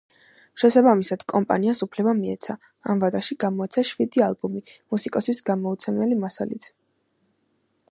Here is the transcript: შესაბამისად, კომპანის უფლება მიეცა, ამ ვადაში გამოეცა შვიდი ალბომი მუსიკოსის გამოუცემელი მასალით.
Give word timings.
შესაბამისად, 0.61 1.25
კომპანის 1.33 1.81
უფლება 1.87 2.13
მიეცა, 2.21 2.55
ამ 2.93 3.03
ვადაში 3.05 3.37
გამოეცა 3.45 3.85
შვიდი 3.91 4.25
ალბომი 4.31 4.65
მუსიკოსის 4.95 5.45
გამოუცემელი 5.53 6.21
მასალით. 6.27 6.69